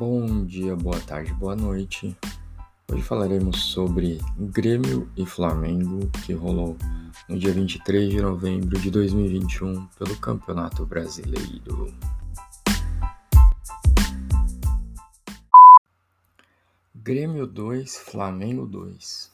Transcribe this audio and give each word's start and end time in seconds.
Bom 0.00 0.46
dia, 0.46 0.74
boa 0.74 0.98
tarde, 0.98 1.30
boa 1.34 1.54
noite. 1.54 2.16
Hoje 2.90 3.02
falaremos 3.02 3.64
sobre 3.64 4.18
Grêmio 4.34 5.12
e 5.14 5.26
Flamengo, 5.26 6.10
que 6.24 6.32
rolou 6.32 6.74
no 7.28 7.38
dia 7.38 7.52
23 7.52 8.08
de 8.08 8.22
novembro 8.22 8.80
de 8.80 8.90
2021 8.90 9.86
pelo 9.88 10.18
Campeonato 10.18 10.86
Brasileiro. 10.86 11.94
Grêmio 16.94 17.46
2, 17.46 17.98
Flamengo 17.98 18.66
2. 18.66 19.30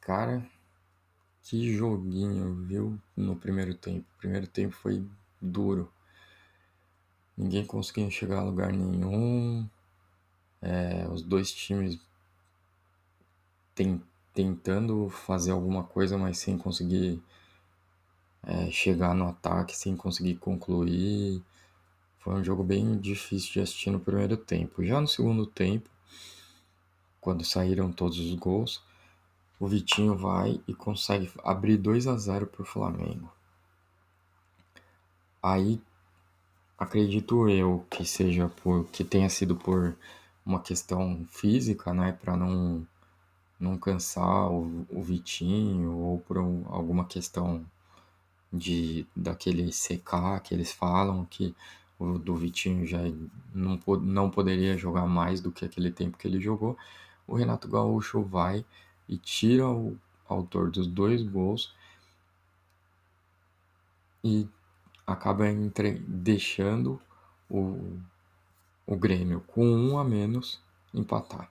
Cara, 0.00 0.42
que 1.42 1.76
joguinho, 1.76 2.54
viu? 2.64 2.98
No 3.14 3.36
primeiro 3.36 3.74
tempo. 3.74 4.06
O 4.14 4.18
primeiro 4.18 4.46
tempo 4.46 4.74
foi 4.74 5.06
duro. 5.38 5.92
Ninguém 7.42 7.66
conseguia 7.66 8.08
chegar 8.08 8.38
a 8.38 8.44
lugar 8.44 8.72
nenhum. 8.72 9.68
É, 10.60 11.08
os 11.10 11.22
dois 11.22 11.52
times 11.52 11.98
tem, 13.74 14.00
tentando 14.32 15.08
fazer 15.08 15.50
alguma 15.50 15.82
coisa, 15.82 16.16
mas 16.16 16.38
sem 16.38 16.56
conseguir 16.56 17.20
é, 18.44 18.70
chegar 18.70 19.12
no 19.12 19.26
ataque, 19.26 19.76
sem 19.76 19.96
conseguir 19.96 20.36
concluir. 20.36 21.42
Foi 22.20 22.34
um 22.34 22.44
jogo 22.44 22.62
bem 22.62 22.96
difícil 22.96 23.54
de 23.54 23.60
assistir 23.60 23.90
no 23.90 23.98
primeiro 23.98 24.36
tempo. 24.36 24.84
Já 24.84 25.00
no 25.00 25.08
segundo 25.08 25.44
tempo, 25.44 25.90
quando 27.20 27.44
saíram 27.44 27.90
todos 27.90 28.20
os 28.20 28.34
gols, 28.34 28.80
o 29.58 29.66
Vitinho 29.66 30.16
vai 30.16 30.60
e 30.68 30.74
consegue 30.74 31.28
abrir 31.42 31.76
2 31.76 32.06
a 32.06 32.16
0 32.16 32.46
para 32.46 32.62
o 32.62 32.64
Flamengo. 32.64 33.32
Aí 35.42 35.82
acredito 36.82 37.48
eu 37.48 37.86
que 37.90 38.04
seja 38.04 38.48
por 38.48 38.86
que 38.86 39.04
tenha 39.04 39.28
sido 39.28 39.56
por 39.56 39.96
uma 40.44 40.60
questão 40.60 41.24
física, 41.30 41.94
né, 41.94 42.12
para 42.12 42.36
não 42.36 42.86
não 43.60 43.78
cansar 43.78 44.50
o, 44.50 44.86
o 44.90 45.02
Vitinho 45.02 45.96
ou 45.96 46.18
por 46.20 46.38
um, 46.38 46.64
alguma 46.68 47.04
questão 47.04 47.64
de 48.52 49.06
daquele 49.16 49.72
secar 49.72 50.40
que 50.40 50.54
eles 50.54 50.72
falam 50.72 51.24
que 51.26 51.54
o 51.98 52.18
do 52.18 52.34
Vitinho 52.36 52.86
já 52.86 52.98
não, 53.54 53.78
não 54.00 54.30
poderia 54.30 54.76
jogar 54.76 55.06
mais 55.06 55.40
do 55.40 55.52
que 55.52 55.64
aquele 55.64 55.90
tempo 55.92 56.18
que 56.18 56.26
ele 56.26 56.40
jogou. 56.40 56.76
O 57.26 57.36
Renato 57.36 57.68
Gaúcho 57.68 58.22
vai 58.22 58.64
e 59.08 59.16
tira 59.16 59.68
o 59.68 59.96
autor 60.28 60.70
dos 60.70 60.86
dois 60.88 61.22
gols 61.22 61.72
e 64.24 64.48
acaba 65.12 65.48
entre, 65.48 65.92
deixando 66.06 67.00
o, 67.48 67.98
o 68.86 68.96
Grêmio 68.96 69.40
com 69.46 69.64
um 69.64 69.98
a 69.98 70.04
menos 70.04 70.60
empatar. 70.92 71.50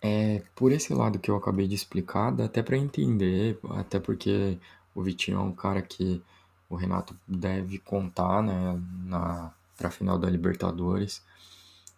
É 0.00 0.42
por 0.56 0.72
esse 0.72 0.92
lado 0.92 1.18
que 1.18 1.30
eu 1.30 1.36
acabei 1.36 1.68
de 1.68 1.74
explicar, 1.74 2.32
dá 2.32 2.46
até 2.46 2.62
para 2.62 2.76
entender, 2.76 3.58
até 3.70 4.00
porque 4.00 4.58
o 4.94 5.02
Vitinho 5.02 5.38
é 5.38 5.42
um 5.42 5.52
cara 5.52 5.80
que 5.80 6.22
o 6.68 6.74
Renato 6.74 7.16
deve 7.26 7.78
contar 7.78 8.42
né, 8.42 8.80
na 9.04 9.52
para 9.76 9.88
a 9.88 9.90
final 9.90 10.18
da 10.18 10.28
Libertadores 10.28 11.22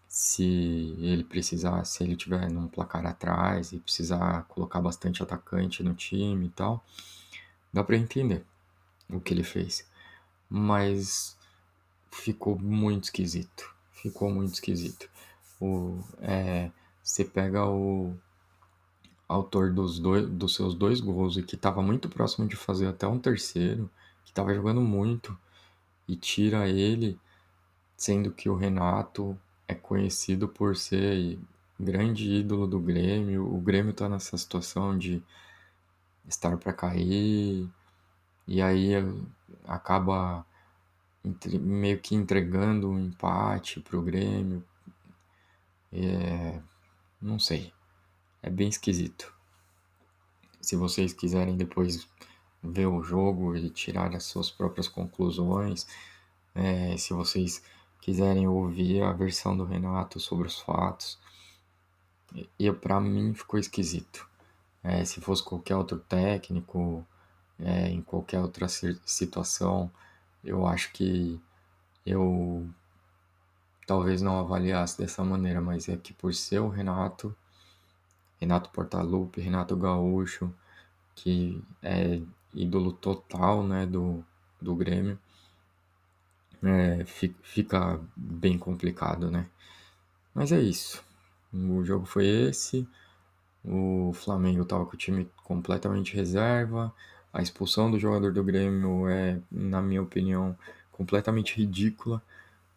se 0.08 0.96
ele 1.00 1.24
precisar, 1.24 1.84
se 1.84 2.04
ele 2.04 2.16
tiver 2.16 2.48
num 2.50 2.68
placar 2.68 3.04
atrás 3.04 3.72
e 3.72 3.80
precisar 3.80 4.44
colocar 4.44 4.80
bastante 4.80 5.22
atacante 5.22 5.82
no 5.82 5.92
time 5.92 6.46
e 6.46 6.50
tal, 6.50 6.84
dá 7.72 7.82
para 7.82 7.96
entender 7.96 8.44
o 9.16 9.20
que 9.20 9.32
ele 9.32 9.44
fez. 9.44 9.88
Mas 10.48 11.36
ficou 12.10 12.58
muito 12.58 13.04
esquisito. 13.04 13.72
Ficou 13.92 14.30
muito 14.30 14.54
esquisito. 14.54 15.08
O, 15.60 15.98
é, 16.20 16.70
você 17.02 17.24
pega 17.24 17.66
o 17.66 18.14
autor 19.28 19.72
dos, 19.72 19.98
dois, 19.98 20.28
dos 20.28 20.54
seus 20.54 20.74
dois 20.74 21.00
gols 21.00 21.36
e 21.36 21.42
que 21.42 21.54
estava 21.54 21.82
muito 21.82 22.08
próximo 22.08 22.46
de 22.46 22.56
fazer 22.56 22.86
até 22.86 23.06
um 23.06 23.18
terceiro, 23.18 23.90
que 24.24 24.30
estava 24.30 24.54
jogando 24.54 24.80
muito, 24.80 25.36
e 26.06 26.16
tira 26.16 26.68
ele, 26.68 27.18
sendo 27.96 28.30
que 28.30 28.48
o 28.48 28.54
Renato 28.54 29.38
é 29.66 29.74
conhecido 29.74 30.46
por 30.46 30.76
ser 30.76 31.38
grande 31.78 32.30
ídolo 32.30 32.66
do 32.66 32.78
Grêmio. 32.78 33.46
O 33.52 33.60
Grêmio 33.60 33.90
está 33.90 34.08
nessa 34.08 34.36
situação 34.36 34.96
de 34.96 35.22
estar 36.28 36.56
para 36.56 36.72
cair 36.72 37.68
e 38.46 38.60
aí 38.60 38.92
acaba 39.66 40.44
entre, 41.24 41.58
meio 41.58 41.98
que 42.00 42.14
entregando 42.14 42.90
um 42.90 42.98
empate 42.98 43.80
para 43.80 43.96
o 43.96 44.02
Grêmio. 44.02 44.64
É, 45.92 46.60
não 47.20 47.38
sei, 47.38 47.72
é 48.42 48.50
bem 48.50 48.68
esquisito. 48.68 49.32
Se 50.60 50.76
vocês 50.76 51.12
quiserem 51.12 51.56
depois 51.56 52.08
ver 52.62 52.86
o 52.86 53.02
jogo 53.02 53.54
e 53.56 53.70
tirar 53.70 54.14
as 54.14 54.24
suas 54.24 54.50
próprias 54.50 54.88
conclusões, 54.88 55.86
é, 56.54 56.96
se 56.96 57.12
vocês 57.12 57.62
quiserem 58.04 58.46
ouvir 58.46 59.02
a 59.02 59.14
versão 59.14 59.56
do 59.56 59.64
Renato 59.64 60.20
sobre 60.20 60.46
os 60.46 60.60
fatos. 60.60 61.18
E 62.58 62.70
para 62.70 63.00
mim 63.00 63.32
ficou 63.32 63.58
esquisito. 63.58 64.28
É, 64.82 65.02
se 65.06 65.22
fosse 65.22 65.42
qualquer 65.42 65.74
outro 65.74 65.98
técnico, 65.98 67.06
é, 67.64 67.88
em 67.88 68.02
qualquer 68.02 68.40
outra 68.40 68.68
situação, 68.68 69.90
eu 70.44 70.66
acho 70.66 70.92
que 70.92 71.40
eu 72.06 72.68
talvez 73.86 74.22
não 74.22 74.38
avaliasse 74.38 74.98
dessa 74.98 75.24
maneira, 75.24 75.60
mas 75.60 75.88
é 75.88 75.96
que 75.96 76.12
por 76.12 76.34
ser 76.34 76.60
o 76.60 76.68
Renato, 76.68 77.34
Renato 78.40 78.70
Portaluppi, 78.70 79.40
Renato 79.40 79.76
Gaúcho, 79.76 80.52
que 81.14 81.62
é 81.82 82.20
ídolo 82.54 82.92
total 82.92 83.62
né, 83.66 83.86
do, 83.86 84.24
do 84.60 84.74
Grêmio, 84.76 85.18
é, 86.62 87.04
fica 87.04 88.00
bem 88.16 88.58
complicado, 88.58 89.30
né? 89.30 89.46
Mas 90.34 90.52
é 90.52 90.60
isso. 90.60 91.04
O 91.52 91.84
jogo 91.84 92.06
foi 92.06 92.26
esse. 92.26 92.88
O 93.64 94.12
Flamengo 94.14 94.62
estava 94.62 94.84
com 94.86 94.94
o 94.94 94.98
time 94.98 95.30
completamente 95.44 96.14
reserva. 96.14 96.92
A 97.34 97.42
expulsão 97.42 97.90
do 97.90 97.98
jogador 97.98 98.32
do 98.32 98.44
Grêmio 98.44 99.08
é, 99.08 99.40
na 99.50 99.82
minha 99.82 100.00
opinião, 100.00 100.56
completamente 100.92 101.56
ridícula 101.56 102.22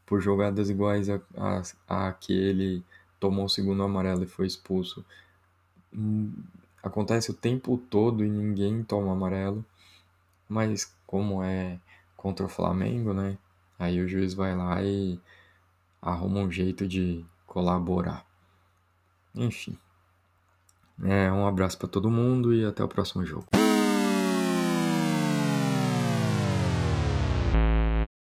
por 0.04 0.20
jogadas 0.20 0.68
iguais 0.68 1.08
a, 1.10 1.22
a, 1.38 2.08
a 2.08 2.14
que 2.14 2.34
ele 2.34 2.84
tomou 3.20 3.46
o 3.46 3.50
segundo 3.50 3.84
amarelo 3.84 4.24
e 4.24 4.28
foi 4.28 4.48
expulso. 4.48 5.06
Hum, 5.94 6.34
acontece 6.82 7.30
o 7.30 7.36
tempo 7.36 7.78
todo 7.78 8.26
e 8.26 8.30
ninguém 8.30 8.84
toma 8.84 9.12
amarelo, 9.12 9.64
mas 10.50 10.92
como 11.06 11.44
é 11.44 11.80
contra 12.16 12.48
o 12.48 12.50
Flamengo, 12.50 13.14
né? 13.14 13.38
Aí 13.78 14.02
o 14.02 14.08
juiz 14.08 14.34
vai 14.34 14.56
lá 14.56 14.82
e 14.82 15.20
arruma 16.02 16.40
um 16.40 16.52
jeito 16.52 16.88
de 16.88 17.24
colaborar. 17.46 18.26
Enfim. 19.36 19.78
É, 21.04 21.32
um 21.32 21.46
abraço 21.46 21.78
para 21.78 21.88
todo 21.88 22.10
mundo 22.10 22.52
e 22.56 22.66
até 22.66 22.84
o 22.84 22.88
próximo 22.88 23.24
jogo. 23.24 23.46